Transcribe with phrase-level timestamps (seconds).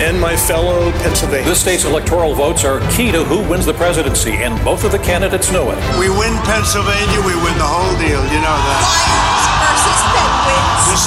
[0.00, 1.48] and my fellow Pennsylvanians.
[1.48, 4.98] This state's electoral votes are key to who wins the presidency, and both of the
[4.98, 5.78] candidates know it.
[5.98, 8.22] We win Pennsylvania, we win the whole deal.
[8.30, 9.57] You know that.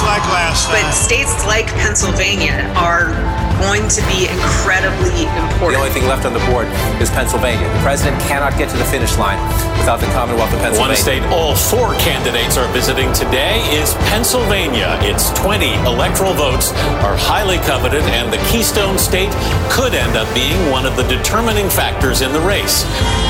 [0.00, 0.80] Just like last time.
[0.80, 3.12] But states like Pennsylvania are
[3.60, 5.76] going to be incredibly important.
[5.76, 6.66] The only thing left on the board
[6.98, 7.68] is Pennsylvania.
[7.76, 9.38] The president cannot get to the finish line
[9.78, 10.96] without the Commonwealth of Pennsylvania.
[10.96, 14.98] One state all four candidates are visiting today is Pennsylvania.
[15.02, 16.72] Its 20 electoral votes
[17.06, 19.30] are highly coveted, and the Keystone State
[19.70, 22.82] could end up being one of the determining factors in the race.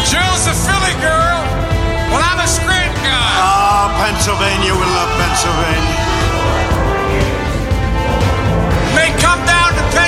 [0.08, 1.42] Jill's a Philly girl.
[2.08, 3.32] Well, I'm a Scranton guy.
[3.36, 6.11] Oh, Pennsylvania, we love Pennsylvania.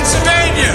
[0.04, 0.70] Pennsylvania.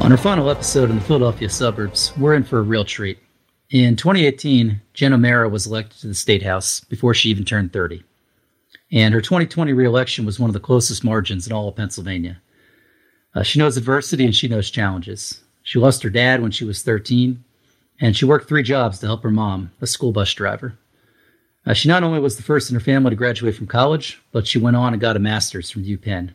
[0.00, 3.18] On our final episode in the Philadelphia suburbs, we're in for a real treat.
[3.70, 8.04] In 2018, Jen O'Mara was elected to the State House before she even turned 30.
[8.90, 12.42] And her 2020 reelection was one of the closest margins in all of Pennsylvania.
[13.34, 15.42] Uh, she knows adversity and she knows challenges.
[15.62, 17.42] She lost her dad when she was 13,
[17.98, 20.76] and she worked three jobs to help her mom, a school bus driver.
[21.64, 24.46] Uh, she not only was the first in her family to graduate from college, but
[24.46, 26.34] she went on and got a master's from UPenn.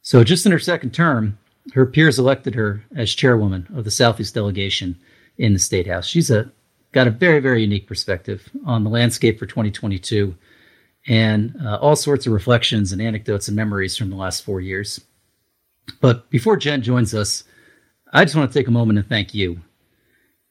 [0.00, 1.38] So, just in her second term,
[1.74, 4.96] her peers elected her as chairwoman of the Southeast delegation
[5.36, 6.06] in the State House.
[6.06, 6.50] She's a
[6.92, 10.34] got a very, very unique perspective on the landscape for 2022
[11.06, 15.00] and uh, all sorts of reflections and anecdotes and memories from the last four years.
[16.00, 17.44] But before Jen joins us,
[18.12, 19.60] I just want to take a moment and thank you.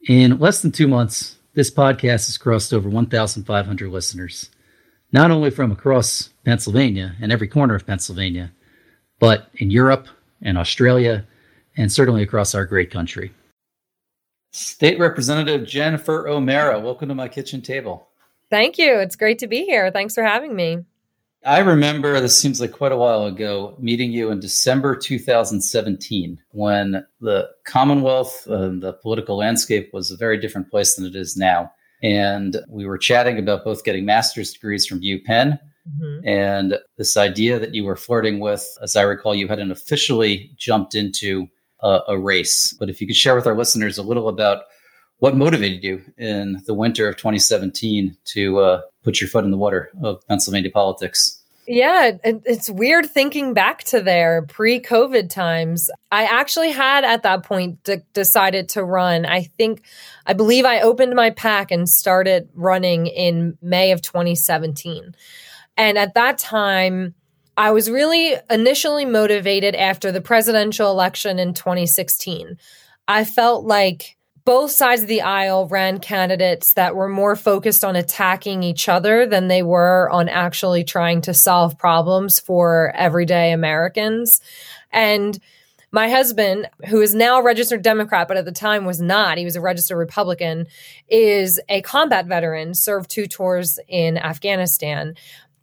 [0.07, 4.51] In less than two months, this podcast has crossed over 1,500 listeners,
[5.11, 8.51] not only from across Pennsylvania and every corner of Pennsylvania,
[9.17, 10.07] but in Europe
[10.39, 11.25] and Australia,
[11.75, 13.33] and certainly across our great country.
[14.51, 18.07] State Representative Jennifer O'Mara, welcome to my kitchen table.
[18.51, 18.99] Thank you.
[18.99, 19.89] It's great to be here.
[19.89, 20.85] Thanks for having me.
[21.47, 27.05] I remember this seems like quite a while ago meeting you in December 2017 when
[27.21, 31.71] the Commonwealth, and the political landscape was a very different place than it is now.
[32.03, 35.57] And we were chatting about both getting master's degrees from UPenn
[35.89, 36.27] mm-hmm.
[36.27, 38.67] and this idea that you were flirting with.
[38.81, 41.47] As I recall, you hadn't officially jumped into
[41.79, 42.75] a, a race.
[42.77, 44.63] But if you could share with our listeners a little about
[45.19, 49.57] what motivated you in the winter of 2017 to uh, put your foot in the
[49.57, 51.41] water of Pennsylvania politics?
[51.69, 55.89] Yeah, it's weird thinking back to there pre COVID times.
[56.11, 59.25] I actually had at that point decided to run.
[59.25, 59.83] I think,
[60.25, 65.13] I believe I opened my PAC and started running in May of 2017.
[65.75, 67.15] And at that time,
[67.57, 72.57] I was really initially motivated after the presidential election in 2016.
[73.09, 74.16] I felt like
[74.47, 79.25] both sides of the aisle ran candidates that were more focused on attacking each other
[79.25, 84.39] than they were on actually trying to solve problems for everyday Americans.
[84.89, 85.37] And
[85.91, 89.43] my husband, who is now a registered Democrat, but at the time was not, he
[89.43, 90.67] was a registered Republican,
[91.09, 95.15] is a combat veteran, served two tours in Afghanistan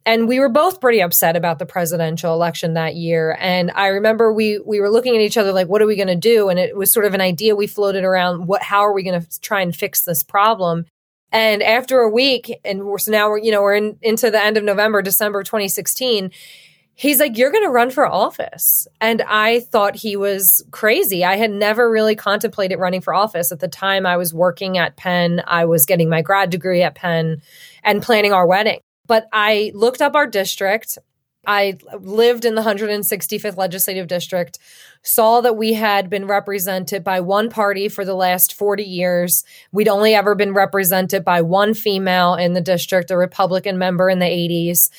[0.06, 3.36] and we were both pretty upset about the presidential election that year.
[3.40, 6.08] And i remember we we were looking at each other like what are we going
[6.08, 6.48] to do?
[6.48, 9.20] And it was sort of an idea we floated around what how are we going
[9.20, 10.86] to try and fix this problem?
[11.32, 14.42] And after a week and we're, so now we're you know we're in, into the
[14.42, 16.30] end of november december 2016
[16.96, 18.86] he's like you're going to run for office.
[19.00, 21.24] And i thought he was crazy.
[21.24, 23.50] I had never really contemplated running for office.
[23.50, 25.42] At the time i was working at penn.
[25.46, 27.40] I was getting my grad degree at penn
[27.82, 30.98] and planning our wedding but I looked up our district.
[31.46, 34.58] I lived in the 165th legislative district,
[35.02, 39.44] saw that we had been represented by one party for the last 40 years.
[39.70, 44.20] We'd only ever been represented by one female in the district, a Republican member in
[44.20, 44.90] the 80s.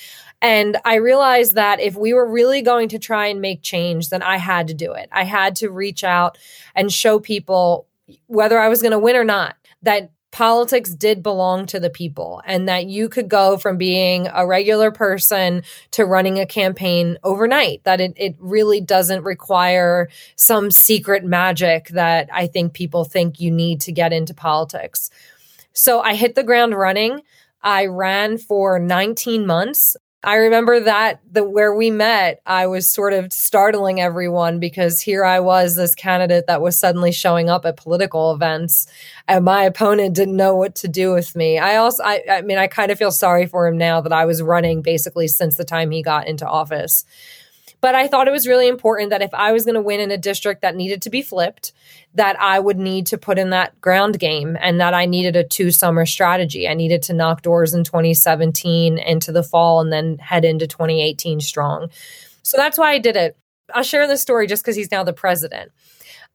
[0.42, 4.22] And I realized that if we were really going to try and make change, then
[4.22, 5.10] I had to do it.
[5.12, 6.38] I had to reach out
[6.76, 7.88] and show people
[8.28, 12.42] whether I was going to win or not that politics did belong to the people
[12.46, 17.82] and that you could go from being a regular person to running a campaign overnight,
[17.86, 23.50] that it, it really doesn't require some secret magic that I think people think you
[23.50, 25.10] need to get into politics.
[25.72, 27.22] So I hit the ground running.
[27.62, 29.96] I ran for 19 months.
[30.26, 35.24] I remember that the where we met, I was sort of startling everyone because here
[35.24, 38.88] I was, this candidate that was suddenly showing up at political events,
[39.28, 41.60] and my opponent didn't know what to do with me.
[41.60, 44.26] I also, I, I mean, I kind of feel sorry for him now that I
[44.26, 47.06] was running basically since the time he got into office.
[47.86, 50.10] But I thought it was really important that if I was going to win in
[50.10, 51.72] a district that needed to be flipped,
[52.16, 55.44] that I would need to put in that ground game and that I needed a
[55.44, 56.68] two summer strategy.
[56.68, 61.42] I needed to knock doors in 2017 into the fall and then head into 2018
[61.42, 61.90] strong.
[62.42, 63.38] So that's why I did it.
[63.72, 65.72] I'll share this story just because he's now the president.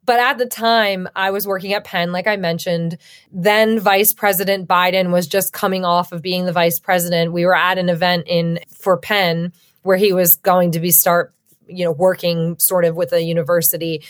[0.04, 2.96] But at the time, I was working at Penn, like I mentioned.
[3.32, 7.32] Then Vice President Biden was just coming off of being the vice president.
[7.32, 9.52] We were at an event in for Penn
[9.82, 11.34] where he was going to be start,
[11.70, 14.04] you know, working sort of with a university.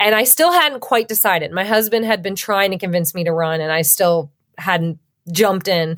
[0.00, 1.52] And I still hadn't quite decided.
[1.52, 4.98] My husband had been trying to convince me to run, and I still hadn't
[5.30, 5.96] jumped in.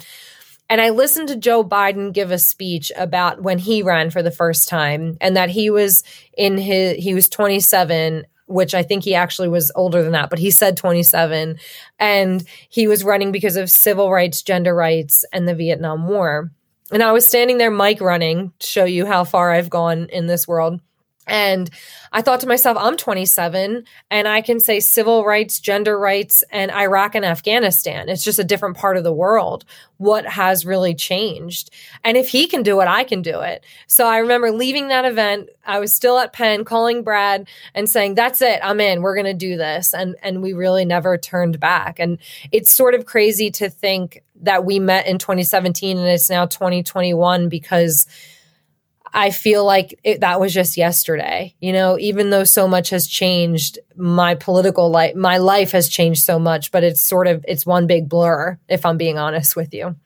[0.68, 4.30] And I listened to Joe Biden give a speech about when he ran for the
[4.30, 6.02] first time and that he was
[6.36, 10.38] in his, he was 27 which I think he actually was older than that, but
[10.38, 11.58] he said 27.
[11.98, 16.50] And he was running because of civil rights, gender rights, and the Vietnam War.
[16.92, 20.28] And I was standing there, mic running, to show you how far I've gone in
[20.28, 20.80] this world.
[21.26, 21.70] And
[22.12, 26.70] I thought to myself, I'm 27 and I can say civil rights, gender rights, and
[26.70, 28.08] Iraq and Afghanistan.
[28.08, 29.64] It's just a different part of the world.
[29.98, 31.70] What has really changed?
[32.04, 33.64] And if he can do it, I can do it.
[33.86, 35.48] So I remember leaving that event.
[35.64, 38.60] I was still at Penn calling Brad and saying, that's it.
[38.62, 39.02] I'm in.
[39.02, 39.94] We're going to do this.
[39.94, 41.98] And, and we really never turned back.
[41.98, 42.18] And
[42.52, 47.48] it's sort of crazy to think that we met in 2017 and it's now 2021
[47.48, 48.06] because
[49.16, 51.54] I feel like it, that was just yesterday.
[51.60, 56.22] You know, even though so much has changed, my political life, my life has changed
[56.22, 59.72] so much, but it's sort of it's one big blur if I'm being honest with
[59.72, 59.96] you.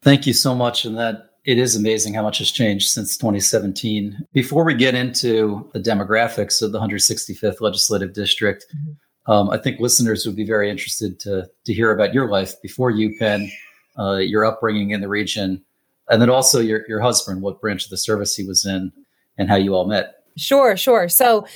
[0.00, 4.26] Thank you so much and that it is amazing how much has changed since 2017.
[4.32, 9.30] Before we get into the demographics of the 165th legislative district, mm-hmm.
[9.30, 12.90] um, I think listeners would be very interested to to hear about your life before
[12.90, 13.50] UPenn,
[13.98, 15.65] uh, your upbringing in the region,
[16.08, 18.92] and then also your your husband, what branch of the service he was in,
[19.38, 20.22] and how you all met.
[20.36, 21.08] Sure, sure.
[21.08, 21.46] So.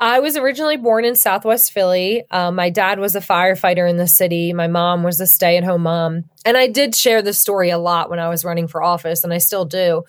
[0.00, 2.22] I was originally born in Southwest Philly.
[2.30, 4.52] Um, my dad was a firefighter in the city.
[4.52, 6.22] My mom was a stay at home mom.
[6.44, 9.34] And I did share this story a lot when I was running for office, and
[9.34, 10.04] I still do.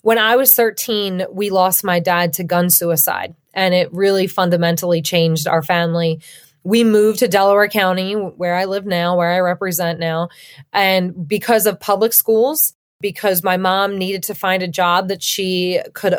[0.00, 5.02] When I was 13, we lost my dad to gun suicide, and it really fundamentally
[5.02, 6.22] changed our family
[6.64, 10.28] we moved to Delaware County, where I live now, where I represent now.
[10.72, 15.80] And because of public schools, because my mom needed to find a job that she
[15.94, 16.16] could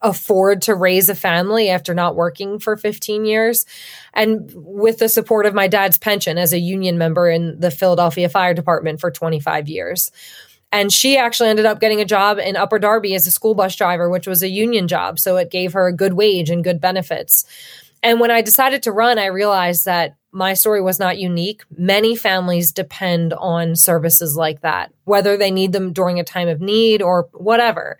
[0.00, 3.64] afford to raise a family after not working for 15 years.
[4.14, 8.28] And with the support of my dad's pension as a union member in the Philadelphia
[8.28, 10.10] Fire Department for 25 years.
[10.72, 13.76] And she actually ended up getting a job in Upper Darby as a school bus
[13.76, 15.18] driver, which was a union job.
[15.18, 17.44] So it gave her a good wage and good benefits.
[18.02, 21.62] And when I decided to run, I realized that my story was not unique.
[21.76, 26.60] Many families depend on services like that, whether they need them during a time of
[26.60, 27.98] need or whatever.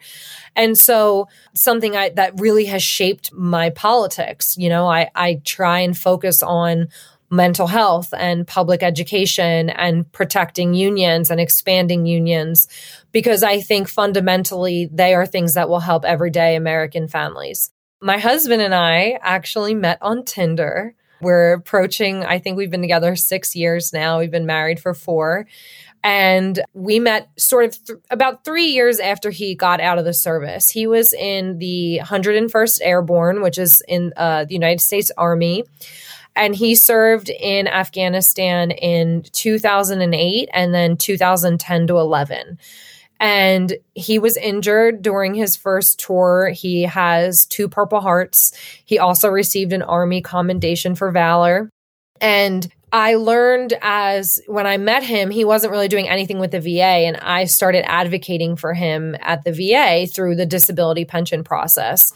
[0.56, 5.80] And so something I, that really has shaped my politics, you know, I, I try
[5.80, 6.88] and focus on
[7.32, 12.68] mental health and public education and protecting unions and expanding unions
[13.10, 17.72] because I think fundamentally they are things that will help everyday American families.
[18.02, 20.94] My husband and I actually met on Tinder.
[21.22, 24.18] We're approaching, I think we've been together six years now.
[24.18, 25.46] We've been married for four.
[26.04, 30.12] And we met sort of th- about three years after he got out of the
[30.12, 30.68] service.
[30.68, 35.62] He was in the 101st Airborne, which is in uh, the United States Army.
[36.34, 42.58] And he served in Afghanistan in 2008 and then 2010 to 11
[43.22, 46.50] and he was injured during his first tour.
[46.52, 48.52] He has two Purple Hearts.
[48.84, 51.70] He also received an Army Commendation for Valor.
[52.20, 56.60] And I learned as when I met him, he wasn't really doing anything with the
[56.60, 57.06] VA.
[57.06, 62.12] And I started advocating for him at the VA through the disability pension process.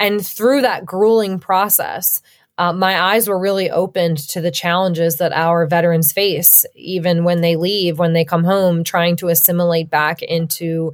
[0.00, 2.20] And through that grueling process,
[2.58, 7.40] uh, my eyes were really opened to the challenges that our veterans face, even when
[7.40, 10.92] they leave, when they come home, trying to assimilate back into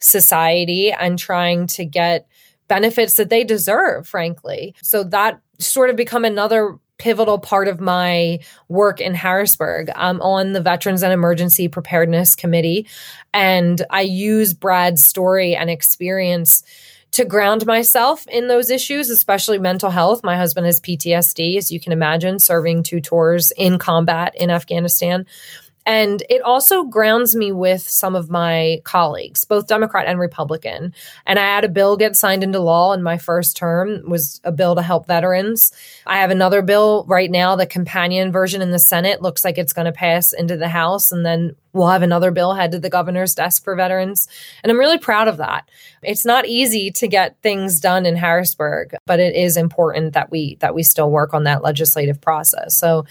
[0.00, 2.26] society and trying to get
[2.66, 4.74] benefits that they deserve, frankly.
[4.82, 9.90] So that sort of become another pivotal part of my work in Harrisburg.
[9.94, 12.88] I'm on the Veterans and Emergency Preparedness Committee,
[13.32, 16.62] and I use Brad's story and experience
[17.14, 20.24] to ground myself in those issues, especially mental health.
[20.24, 25.24] My husband has PTSD, as you can imagine, serving two tours in combat in Afghanistan.
[25.86, 30.94] And it also grounds me with some of my colleagues, both Democrat and Republican.
[31.26, 34.52] And I had a bill get signed into law in my first term was a
[34.52, 35.72] bill to help veterans.
[36.06, 39.72] I have another bill right now, the companion version in the Senate looks like it's
[39.72, 42.88] going to pass into the House and then we'll have another bill head to the
[42.88, 44.28] governor's desk for veterans.
[44.62, 45.68] And I'm really proud of that.
[46.02, 50.56] It's not easy to get things done in Harrisburg, but it is important that we
[50.60, 52.76] that we still work on that legislative process.
[52.76, 53.04] So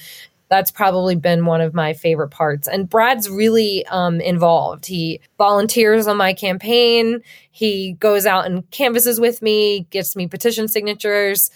[0.54, 2.68] that's probably been one of my favorite parts.
[2.68, 4.86] And Brad's really um, involved.
[4.86, 7.22] He volunteers on my campaign.
[7.50, 11.50] He goes out and canvasses with me, gets me petition signatures,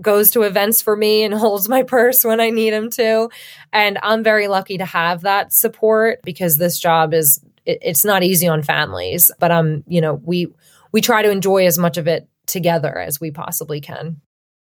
[0.00, 3.28] goes to events for me and holds my purse when I need him to.
[3.72, 8.22] And I'm very lucky to have that support because this job is it, it's not
[8.22, 10.46] easy on families, but um, you know, we
[10.92, 14.20] we try to enjoy as much of it together as we possibly can.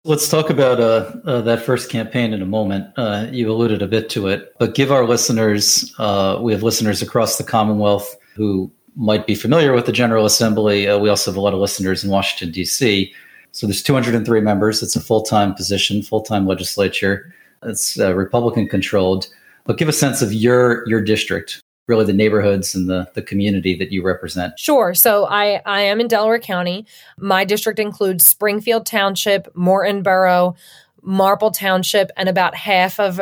[0.08, 2.94] Let's talk about uh, uh, that first campaign in a moment.
[2.96, 7.02] Uh, you alluded a bit to it, but give our listeners, uh, we have listeners
[7.02, 10.88] across the Commonwealth who might be familiar with the General Assembly.
[10.88, 13.14] Uh, we also have a lot of listeners in Washington, D.C.
[13.52, 14.82] So there's 203 members.
[14.82, 17.36] It's a full time position, full time legislature.
[17.64, 19.28] It's uh, Republican controlled.
[19.66, 23.76] But give a sense of your your district really the neighborhoods and the, the community
[23.78, 24.60] that you represent?
[24.60, 24.94] Sure.
[24.94, 26.86] So I, I am in Delaware County.
[27.18, 30.56] My district includes Springfield Township, Morton Borough,
[31.02, 33.22] Marple Township, and about half of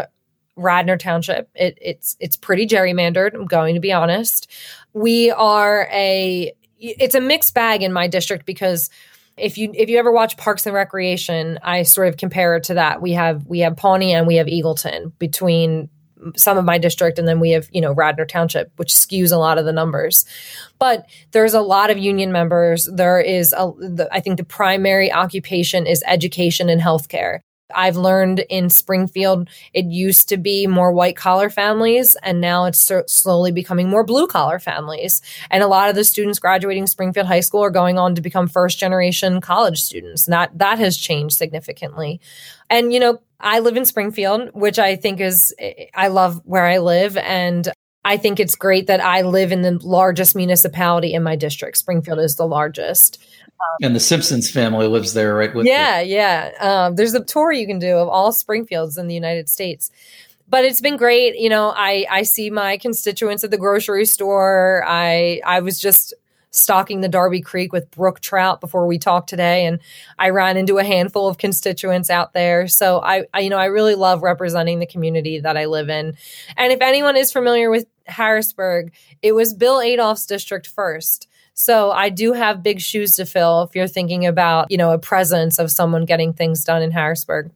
[0.56, 1.50] Radnor Township.
[1.54, 3.34] It, it's it's pretty gerrymandered.
[3.34, 4.50] I'm going to be honest.
[4.94, 8.90] We are a it's a mixed bag in my district because
[9.38, 12.76] if you if you ever watch Parks and Recreation, I sort of compare it to
[12.76, 13.02] that.
[13.02, 15.90] We have we have Pawnee and we have Eagleton between
[16.36, 19.38] some of my district and then we have you know radnor township which skews a
[19.38, 20.26] lot of the numbers.
[20.80, 22.90] But there's a lot of union members.
[22.94, 27.40] There is a the, i think the primary occupation is education and healthcare
[27.74, 32.92] I've learned in Springfield, it used to be more white collar families, and now it's
[33.08, 35.22] slowly becoming more blue collar families.
[35.50, 38.48] And a lot of the students graduating Springfield High School are going on to become
[38.48, 40.28] first generation college students.
[40.28, 42.22] And that, that has changed significantly.
[42.70, 46.66] And, you know, I live in Springfield, which I think is, eh, I love where
[46.66, 47.18] I live.
[47.18, 47.68] And
[48.04, 51.78] I think it's great that I live in the largest municipality in my district.
[51.78, 53.24] Springfield is the largest.
[53.82, 55.52] And the Simpsons family lives there, right?
[55.66, 56.16] yeah, you.
[56.16, 56.52] yeah.
[56.60, 59.92] Um, there's a tour you can do of all Springfields in the United States.
[60.48, 61.36] But it's been great.
[61.36, 64.84] You know, I I see my constituents at the grocery store.
[64.88, 66.14] I I was just
[66.56, 69.80] stocking the Darby Creek with brook trout before we talked today, and
[70.18, 72.68] I ran into a handful of constituents out there.
[72.68, 76.16] So I, I, you know, I really love representing the community that I live in.
[76.56, 81.28] And if anyone is familiar with Harrisburg, it was Bill Adolph's district first.
[81.56, 85.00] So I do have big shoes to fill if you're thinking about, you know, a
[85.00, 87.50] presence of someone getting things done in Harrisburg.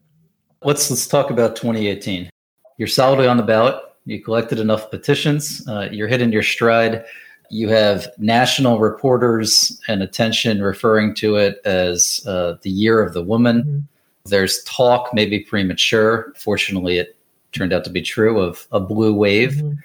[0.64, 2.30] Let's let's talk about 2018.
[2.78, 3.76] You're solidly on the ballot.
[4.06, 5.66] You collected enough petitions.
[5.68, 7.06] Uh, you're hitting your stride
[7.50, 13.24] you have national reporters and attention referring to it as uh, the year of the
[13.24, 13.64] woman.
[13.64, 13.80] Mm-hmm.
[14.26, 16.32] There's talk, maybe premature.
[16.38, 17.18] Fortunately, it
[17.52, 19.54] turned out to be true of a blue wave.
[19.54, 19.80] Mm-hmm.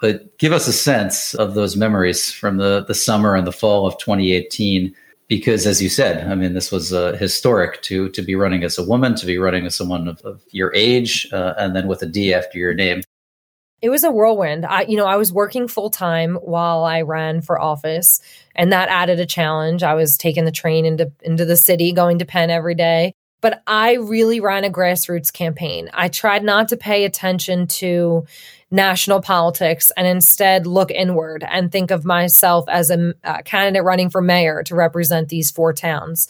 [0.00, 3.86] But give us a sense of those memories from the, the summer and the fall
[3.86, 4.94] of 2018.
[5.28, 8.78] Because, as you said, I mean, this was uh, historic to to be running as
[8.78, 12.02] a woman, to be running as someone of, of your age, uh, and then with
[12.02, 13.02] a D after your name
[13.82, 14.66] it was a whirlwind.
[14.66, 18.20] I, you know, I was working full time while I ran for office,
[18.54, 19.82] and that added a challenge.
[19.82, 23.14] I was taking the train into into the city, going to Penn every day.
[23.40, 25.90] But I really ran a grassroots campaign.
[25.92, 28.26] I tried not to pay attention to
[28.70, 34.10] national politics and instead look inward and think of myself as a, a candidate running
[34.10, 36.28] for mayor to represent these four towns.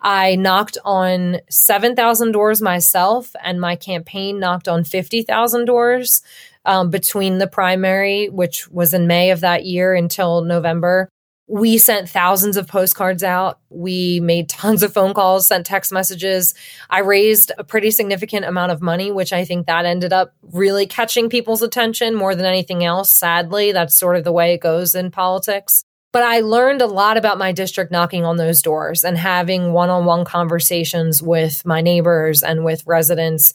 [0.00, 6.22] I knocked on 7,000 doors myself, and my campaign knocked on 50,000 doors
[6.64, 11.08] um, between the primary, which was in May of that year, until November.
[11.50, 13.58] We sent thousands of postcards out.
[13.70, 16.54] We made tons of phone calls, sent text messages.
[16.90, 20.86] I raised a pretty significant amount of money, which I think that ended up really
[20.86, 23.10] catching people's attention more than anything else.
[23.10, 25.84] Sadly, that's sort of the way it goes in politics.
[26.10, 29.90] But I learned a lot about my district knocking on those doors and having one
[29.90, 33.52] on one conversations with my neighbors and with residents.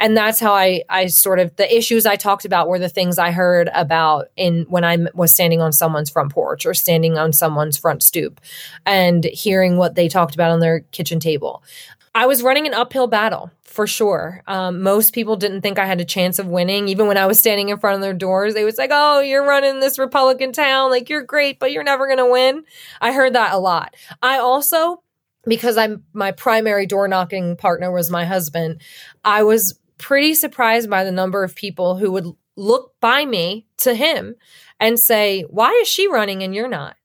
[0.00, 3.20] And that's how I, I sort of, the issues I talked about were the things
[3.20, 7.32] I heard about in when I was standing on someone's front porch or standing on
[7.32, 8.40] someone's front stoop
[8.84, 11.62] and hearing what they talked about on their kitchen table.
[12.14, 14.42] I was running an uphill battle for sure.
[14.46, 16.88] Um, most people didn't think I had a chance of winning.
[16.88, 19.46] Even when I was standing in front of their doors, they was like, "Oh, you're
[19.46, 20.90] running this Republican town.
[20.90, 22.64] Like you're great, but you're never to win."
[23.00, 23.94] I heard that a lot.
[24.22, 25.02] I also,
[25.46, 28.82] because I'm my primary door knocking partner was my husband.
[29.24, 32.26] I was pretty surprised by the number of people who would
[32.56, 34.34] look by me to him
[34.80, 36.96] and say, why is she running and you're not?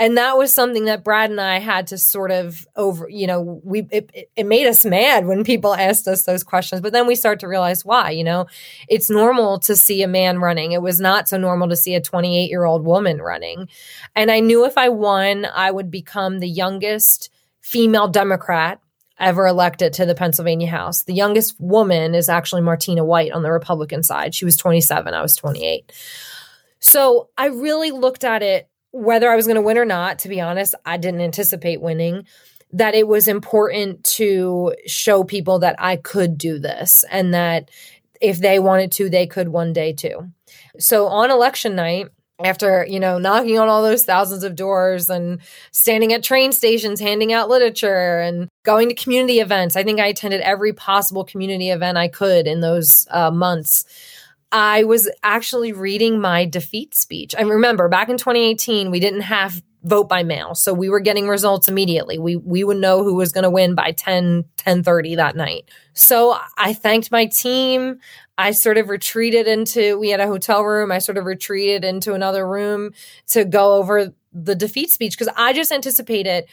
[0.00, 3.60] And that was something that Brad and I had to sort of over, you know,
[3.62, 7.14] we it, it made us mad when people asked us those questions, but then we
[7.14, 8.10] start to realize why.
[8.10, 8.46] You know,
[8.88, 10.72] it's normal to see a man running.
[10.72, 13.68] It was not so normal to see a 28 year old woman running,
[14.16, 17.30] and I knew if I won, I would become the youngest
[17.60, 18.80] female Democrat
[19.18, 21.02] ever elected to the Pennsylvania House.
[21.02, 24.34] The youngest woman is actually Martina White on the Republican side.
[24.34, 25.92] She was 27, I was 28.
[26.78, 30.28] So I really looked at it whether I was going to win or not, to
[30.28, 32.26] be honest, I didn't anticipate winning.
[32.72, 37.68] That it was important to show people that I could do this and that
[38.20, 40.30] if they wanted to, they could one day too.
[40.78, 42.10] So on election night,
[42.44, 45.40] after you know knocking on all those thousands of doors and
[45.72, 50.06] standing at train stations handing out literature and going to community events i think i
[50.06, 53.84] attended every possible community event i could in those uh, months
[54.52, 57.34] I was actually reading my defeat speech.
[57.38, 60.54] I remember back in 2018, we didn't have vote by mail.
[60.54, 62.18] So we were getting results immediately.
[62.18, 65.70] We we would know who was going to win by 10 10:30 that night.
[65.94, 67.98] So I thanked my team.
[68.36, 70.92] I sort of retreated into we had a hotel room.
[70.92, 72.92] I sort of retreated into another room
[73.28, 76.44] to go over the defeat speech because I just anticipated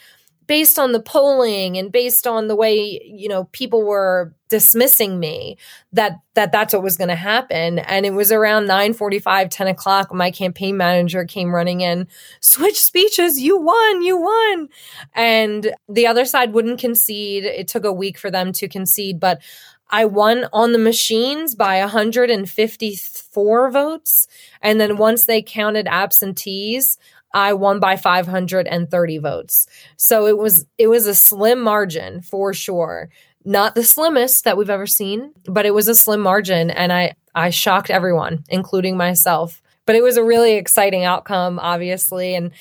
[0.48, 5.58] based on the polling and based on the way you know people were dismissing me
[5.92, 7.80] that that that's what was going to happen.
[7.80, 12.08] And it was around 9 45 10 o'clock my campaign manager came running in
[12.40, 14.70] switch speeches you won you won.
[15.14, 17.44] And the other side wouldn't concede.
[17.44, 19.42] It took a week for them to concede but
[19.90, 24.28] I won on the machines by 154 votes.
[24.62, 26.98] And then once they counted absentees,
[27.34, 29.68] I won by 530 votes.
[29.98, 33.10] So it was it was a slim margin for sure.
[33.46, 37.16] Not the slimmest that we've ever seen, but it was a slim margin and I
[37.36, 39.62] I shocked everyone, including myself.
[39.86, 42.52] But it was a really exciting outcome obviously and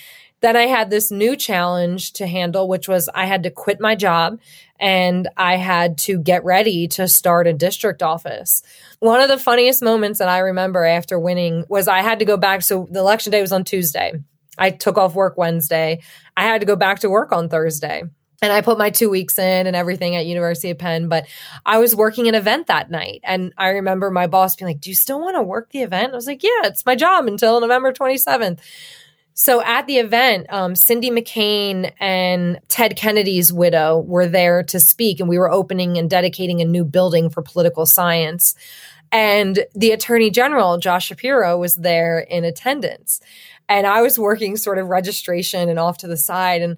[0.42, 3.94] then I had this new challenge to handle which was I had to quit my
[3.94, 4.38] job
[4.78, 8.62] and I had to get ready to start a district office.
[8.98, 12.36] One of the funniest moments that I remember after winning was I had to go
[12.36, 14.12] back so the election day was on Tuesday.
[14.58, 16.00] I took off work Wednesday.
[16.36, 18.04] I had to go back to work on Thursday.
[18.42, 21.26] And I put my two weeks in and everything at University of Penn, but
[21.64, 23.20] I was working an event that night.
[23.24, 26.12] And I remember my boss being like, Do you still want to work the event?
[26.12, 28.60] I was like, Yeah, it's my job until November 27th.
[29.38, 35.20] So at the event, um, Cindy McCain and Ted Kennedy's widow were there to speak,
[35.20, 38.54] and we were opening and dedicating a new building for political science.
[39.12, 43.20] And the attorney general, Josh Shapiro, was there in attendance.
[43.68, 46.62] And I was working sort of registration and off to the side.
[46.62, 46.76] And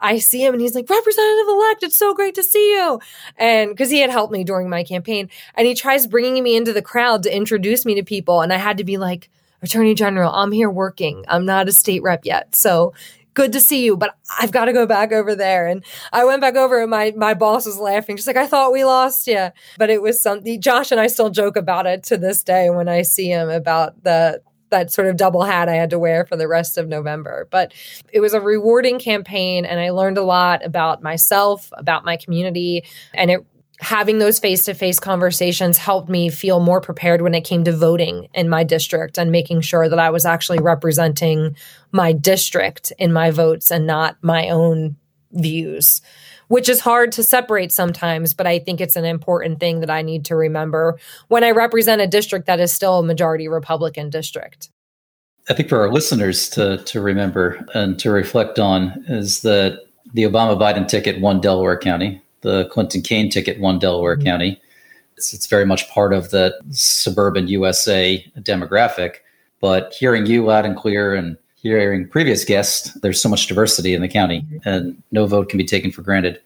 [0.00, 3.00] I see him and he's like, Representative elect, it's so great to see you.
[3.36, 5.28] And because he had helped me during my campaign.
[5.54, 8.40] And he tries bringing me into the crowd to introduce me to people.
[8.40, 9.30] And I had to be like,
[9.62, 11.24] Attorney General, I'm here working.
[11.26, 12.54] I'm not a state rep yet.
[12.54, 12.94] So
[13.34, 15.68] good to see you, but I've got to go back over there.
[15.68, 18.16] And I went back over and my, my boss was laughing.
[18.16, 19.50] She's like, I thought we lost you.
[19.78, 22.88] But it was something, Josh and I still joke about it to this day when
[22.88, 26.36] I see him about the, that sort of double hat I had to wear for
[26.36, 27.48] the rest of November.
[27.50, 27.72] But
[28.12, 32.84] it was a rewarding campaign and I learned a lot about myself, about my community,
[33.14, 33.46] and it
[33.80, 38.48] having those face-to-face conversations helped me feel more prepared when it came to voting in
[38.48, 41.56] my district and making sure that I was actually representing
[41.92, 44.96] my district in my votes and not my own
[45.30, 46.00] views
[46.48, 50.02] which is hard to separate sometimes, but I think it's an important thing that I
[50.02, 54.70] need to remember when I represent a district that is still a majority Republican district.
[55.48, 59.80] I think for our listeners to to remember and to reflect on is that
[60.12, 64.26] the Obama Biden ticket won Delaware County, the Clinton Kaine ticket won Delaware mm-hmm.
[64.26, 64.60] County.
[65.16, 69.16] It's, it's very much part of the suburban USA demographic.
[69.60, 74.02] But hearing you loud and clear and hearing previous guests, there's so much diversity in
[74.02, 76.40] the county, and no vote can be taken for granted.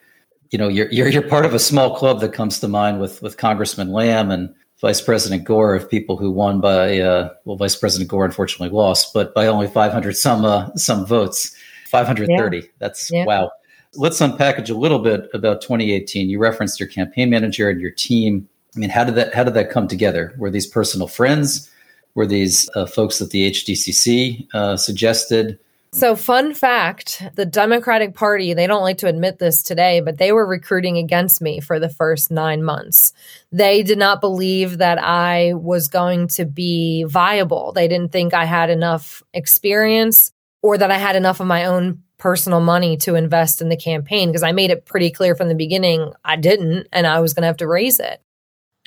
[0.51, 3.23] You know, you're you're, you're part of a small club that comes to mind with
[3.23, 7.77] with Congressman Lamb and Vice President Gore of people who won by uh, well, Vice
[7.77, 11.55] President Gore unfortunately lost, but by only 500 some uh, some votes,
[11.89, 12.57] 530.
[12.57, 12.63] Yeah.
[12.79, 13.25] That's yeah.
[13.25, 13.51] wow.
[13.95, 16.31] Let's unpackage a little bit about 2018.
[16.31, 18.49] You referenced your campaign manager and your team.
[18.75, 20.35] I mean, how did that how did that come together?
[20.37, 21.71] Were these personal friends?
[22.15, 25.59] Were these uh, folks that the HDCC uh, suggested.
[25.95, 30.33] So, fun fact the Democratic Party, they don't like to admit this today, but they
[30.33, 33.13] were recruiting against me for the first nine months.
[33.51, 37.73] They did not believe that I was going to be viable.
[37.73, 42.03] They didn't think I had enough experience or that I had enough of my own
[42.17, 45.55] personal money to invest in the campaign because I made it pretty clear from the
[45.55, 48.23] beginning I didn't and I was going to have to raise it.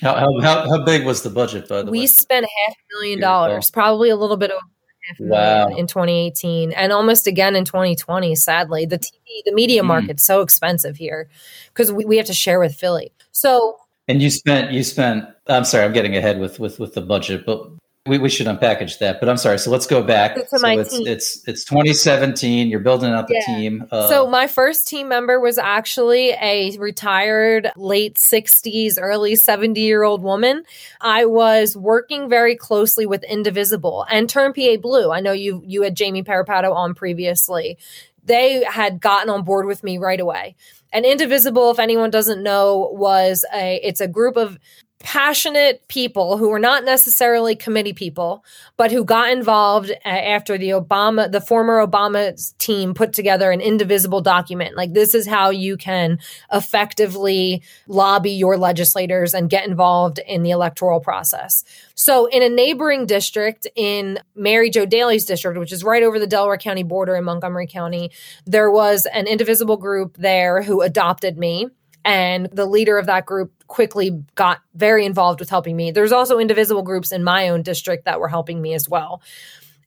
[0.02, 2.02] How, how, how, how big was the budget, by the we way?
[2.02, 4.60] We spent half a million dollars, probably a little bit over
[5.08, 5.64] half a Wow.
[5.66, 8.84] million in 2018 and almost again in 2020, sadly.
[8.86, 9.86] The TV, the media Mm.
[9.86, 11.28] market's so expensive here
[11.68, 13.12] because we, we have to share with Philly.
[13.32, 13.76] So
[14.08, 15.24] And you spent you spent.
[15.46, 17.70] I'm sorry, I'm getting ahead with with with the budget, but
[18.06, 19.20] we, we should unpackage that.
[19.20, 19.58] But I'm sorry.
[19.58, 20.36] So let's go back.
[20.48, 21.06] So it's team.
[21.06, 22.68] it's it's 2017.
[22.68, 23.54] You're building out the Yeah.
[23.56, 23.86] team.
[23.90, 30.02] Uh, So my first team member was actually a retired late 60s, early 70 year
[30.02, 30.62] old woman.
[31.00, 35.10] I was working very closely with Indivisible and Turn PA Blue.
[35.10, 37.78] I know you you had Jamie Perrapato on previously.
[38.24, 40.56] They had gotten on board with me right away.
[40.92, 44.58] And Indivisible, if anyone doesn't know, was a it's a group of
[45.06, 48.44] passionate people who were not necessarily committee people,
[48.76, 54.20] but who got involved after the Obama, the former Obama team put together an indivisible
[54.20, 54.76] document.
[54.76, 56.18] Like, this is how you can
[56.52, 61.62] effectively lobby your legislators and get involved in the electoral process.
[61.94, 66.26] So, in a neighboring district in Mary Jo Daley's district, which is right over the
[66.26, 68.10] Delaware County border in Montgomery County,
[68.44, 71.68] there was an indivisible group there who adopted me.
[72.06, 75.90] And the leader of that group quickly got very involved with helping me.
[75.90, 79.20] There's also indivisible groups in my own district that were helping me as well.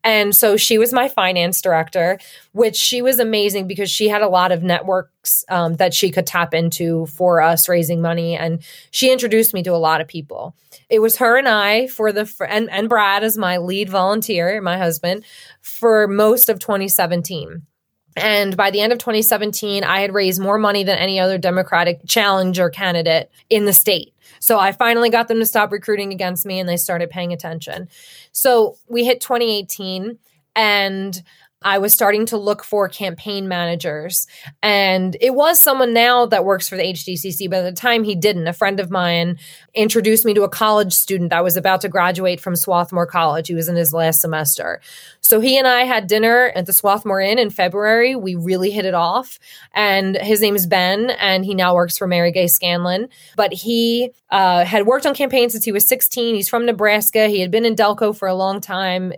[0.03, 2.19] And so she was my finance director,
[2.51, 6.27] which she was amazing because she had a lot of networks um, that she could
[6.27, 8.35] tap into for us raising money.
[8.35, 10.55] And she introduced me to a lot of people.
[10.89, 14.77] It was her and I for the, and, and Brad as my lead volunteer, my
[14.77, 15.23] husband,
[15.61, 17.65] for most of 2017.
[18.19, 22.01] And by the end of 2017, I had raised more money than any other Democratic
[22.07, 24.13] challenger candidate in the state.
[24.39, 27.89] So I finally got them to stop recruiting against me and they started paying attention.
[28.31, 30.17] So we hit 2018
[30.55, 31.23] and
[31.61, 34.27] I was starting to look for campaign managers.
[34.63, 38.15] And it was someone now that works for the HDCC, but at the time he
[38.15, 38.47] didn't.
[38.47, 39.37] A friend of mine
[39.73, 43.49] introduced me to a college student that was about to graduate from Swarthmore College.
[43.49, 44.79] He was in his last semester.
[45.19, 48.15] So he and I had dinner at the Swarthmore Inn in February.
[48.15, 49.37] We really hit it off.
[49.73, 53.09] And his name is Ben, and he now works for Mary Gay Scanlon.
[53.35, 56.35] But he uh, had worked on campaigns since he was 16.
[56.35, 57.27] He's from Nebraska.
[57.27, 59.11] He had been in Delco for a long time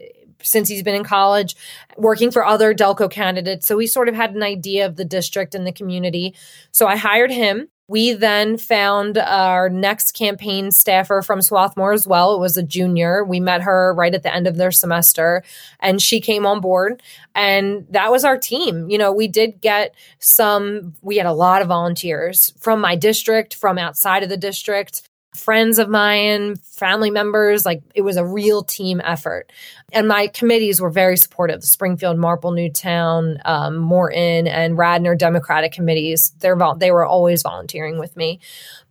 [0.44, 1.56] since he's been in college,
[1.98, 3.68] working for other Delco candidates.
[3.68, 6.36] So he sort of had an idea of the district and the community.
[6.72, 7.70] So I hired him.
[7.88, 12.34] We then found our next campaign staffer from Swarthmore as well.
[12.34, 13.26] It was a junior.
[13.26, 15.44] We met her right at the end of their semester
[15.82, 17.04] and she came on board
[17.36, 18.90] and that was our team.
[18.90, 23.56] You know, we did get some, we had a lot of volunteers from my district,
[23.56, 27.66] from outside of the district friends of mine, family members.
[27.66, 29.52] Like it was a real team effort.
[29.94, 31.64] And my committees were very supportive.
[31.64, 36.32] Springfield, Marple, Newtown, um, Morton, and Radnor Democratic committees.
[36.40, 38.40] They're they were always volunteering with me.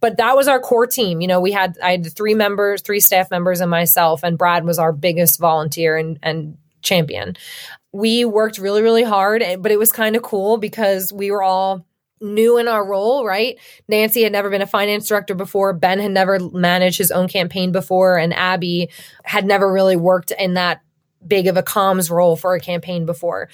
[0.00, 1.20] But that was our core team.
[1.20, 4.22] You know, we had I had three members, three staff members, and myself.
[4.22, 7.36] And Brad was our biggest volunteer and and champion.
[7.92, 11.84] We worked really, really hard, but it was kind of cool because we were all
[12.20, 13.58] new in our role, right?
[13.88, 15.72] Nancy had never been a finance director before.
[15.72, 18.18] Ben had never managed his own campaign before.
[18.18, 18.90] And Abby
[19.24, 20.82] had never really worked in that
[21.26, 23.48] big of a comms role for a campaign before.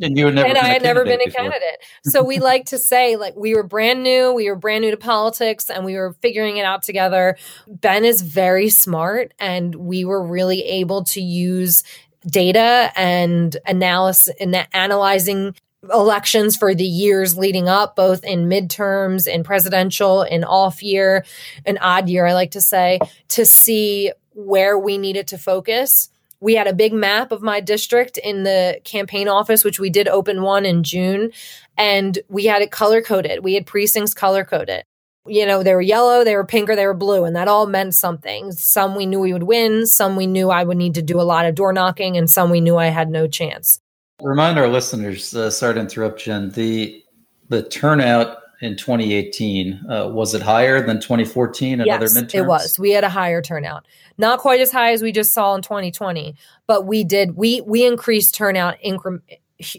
[0.00, 1.50] And you never and I had never been a candidate before.
[1.50, 1.84] candidate.
[2.04, 4.96] So we like to say, like, we were brand new, we were brand new to
[4.96, 7.38] politics, and we were figuring it out together.
[7.66, 11.82] Ben is very smart, and we were really able to use
[12.26, 15.54] data and analysis and analyzing
[15.90, 21.24] elections for the years leading up, both in midterms, in presidential, in off year,
[21.64, 26.10] an odd year, I like to say, to see where we needed to focus.
[26.40, 30.06] We had a big map of my district in the campaign office, which we did
[30.06, 31.32] open one in June,
[31.78, 33.42] and we had it color coded.
[33.42, 34.84] We had precincts color coded.
[35.26, 37.66] You know, they were yellow, they were pink, or they were blue, and that all
[37.66, 38.52] meant something.
[38.52, 41.22] Some we knew we would win, some we knew I would need to do a
[41.22, 43.80] lot of door knocking, and some we knew I had no chance.
[44.22, 47.02] Remind our listeners, uh, sorry to interrupt, Jen, the,
[47.48, 52.34] the turnout in 2018, uh, was it higher than 2014 and other midterms?
[52.34, 52.78] It was.
[52.78, 53.86] We had a higher turnout.
[54.16, 56.34] Not quite as high as we just saw in 2020,
[56.66, 59.20] but we did we we increased turnout incre-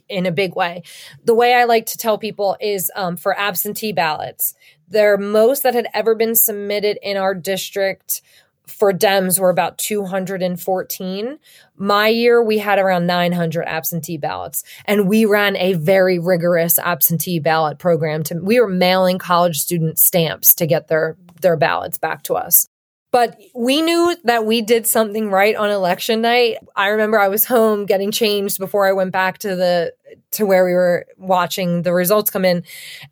[0.10, 0.84] in a big way.
[1.24, 4.54] The way I like to tell people is um, for absentee ballots,
[4.88, 8.22] the most that had ever been submitted in our district
[8.68, 11.40] for Dems were about 214.
[11.76, 17.40] My year, we had around 900 absentee ballots, and we ran a very rigorous absentee
[17.40, 18.24] ballot program.
[18.24, 22.68] To we were mailing college student stamps to get their their ballots back to us.
[23.12, 26.58] But we knew that we did something right on election night.
[26.76, 29.94] I remember I was home getting changed before I went back to the
[30.32, 32.64] to where we were watching the results come in,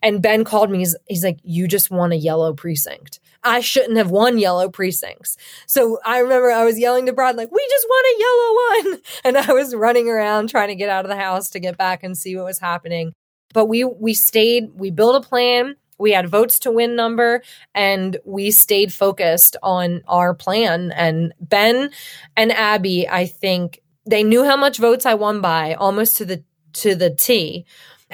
[0.01, 0.79] and Ben called me.
[0.79, 5.37] He's, he's like, "You just won a yellow precinct." I shouldn't have won yellow precincts.
[5.67, 9.01] So I remember I was yelling to Brad, like, we just won a yellow one.
[9.23, 12.03] And I was running around trying to get out of the house to get back
[12.03, 13.13] and see what was happening.
[13.53, 15.75] But we, we stayed, we built a plan.
[15.97, 17.41] We had votes to win number
[17.73, 20.91] and we stayed focused on our plan.
[20.91, 21.91] And Ben
[22.35, 26.43] and Abby, I think they knew how much votes I won by almost to the,
[26.73, 27.65] to the T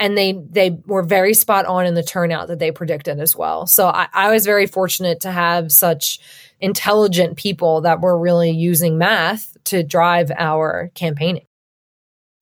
[0.02, 3.68] and they they were very spot on in the turnout that they predicted as well.
[3.68, 6.20] So I, I was very fortunate to have such
[6.60, 11.46] intelligent people that were really using math to drive our campaigning.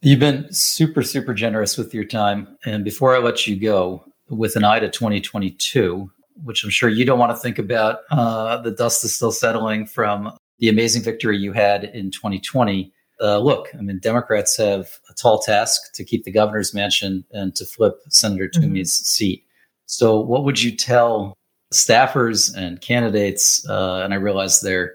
[0.02, 2.48] You've been super, super generous with your time.
[2.66, 6.10] And before I let you go, with an eye to 2022,
[6.44, 9.86] which I'm sure you don't want to think about, uh, the dust is still settling
[9.86, 15.14] from the amazing victory you had in 2020 uh, look, I mean, Democrats have a
[15.14, 18.62] tall task to keep the governor's mansion and to flip Senator mm-hmm.
[18.62, 19.06] Toomey's mm-hmm.
[19.06, 19.46] seat.
[19.86, 21.34] So, what would you tell
[21.74, 23.68] staffers and candidates?
[23.68, 24.94] Uh, and I realize there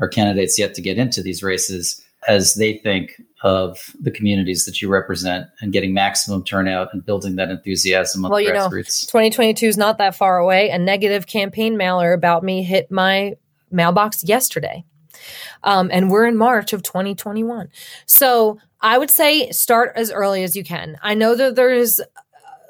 [0.00, 4.82] are candidates yet to get into these races as they think of the communities that
[4.82, 9.06] you represent and getting maximum turnout and building that enthusiasm on well, the you grassroots.
[9.06, 10.68] Know, 2022 is not that far away.
[10.70, 13.36] A negative campaign mailer about me hit my
[13.70, 14.84] mailbox yesterday.
[15.64, 17.68] Um, and we're in March of 2021.
[18.06, 20.98] So I would say start as early as you can.
[21.02, 22.00] I know that there's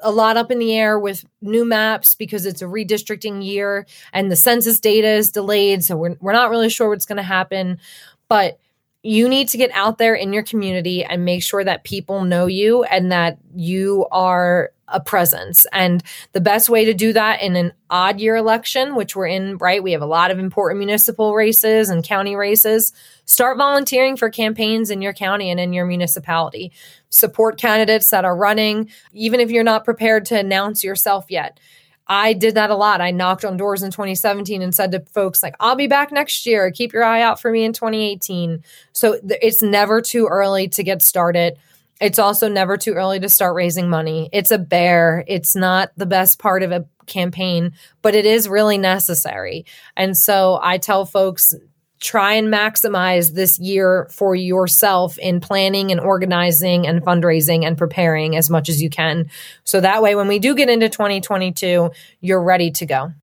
[0.03, 4.31] a lot up in the air with new maps because it's a redistricting year and
[4.31, 5.83] the census data is delayed.
[5.83, 7.79] So we're, we're not really sure what's going to happen.
[8.27, 8.59] But
[9.03, 12.45] you need to get out there in your community and make sure that people know
[12.45, 15.65] you and that you are a presence.
[15.71, 19.57] And the best way to do that in an odd year election, which we're in,
[19.57, 19.83] right?
[19.83, 22.93] We have a lot of important municipal races and county races.
[23.25, 26.71] Start volunteering for campaigns in your county and in your municipality.
[27.09, 31.59] Support candidates that are running, even if you're not prepared to announce yourself yet.
[32.07, 32.99] I did that a lot.
[32.99, 36.45] I knocked on doors in 2017 and said to folks like, "I'll be back next
[36.45, 36.69] year.
[36.69, 40.83] Keep your eye out for me in 2018." So th- it's never too early to
[40.83, 41.57] get started.
[42.01, 44.27] It's also never too early to start raising money.
[44.33, 45.23] It's a bear.
[45.27, 49.65] It's not the best part of a campaign, but it is really necessary.
[49.95, 51.53] And so I tell folks
[51.99, 58.35] try and maximize this year for yourself in planning and organizing and fundraising and preparing
[58.35, 59.29] as much as you can.
[59.63, 63.13] So that way, when we do get into 2022, you're ready to go.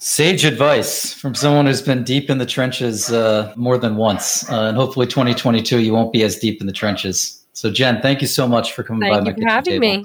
[0.00, 4.48] Sage advice from someone who's been deep in the trenches uh, more than once.
[4.48, 7.37] Uh, and hopefully, 2022, you won't be as deep in the trenches.
[7.58, 9.24] So, Jen, thank you so much for coming thank by.
[9.24, 10.04] Thank you for having table.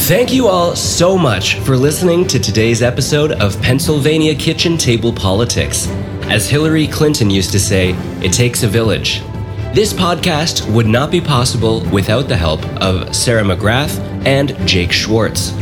[0.00, 5.86] Thank you all so much for listening to today's episode of Pennsylvania Kitchen Table Politics.
[6.22, 9.20] As Hillary Clinton used to say, it takes a village.
[9.72, 15.52] This podcast would not be possible without the help of Sarah McGrath and Jake Schwartz.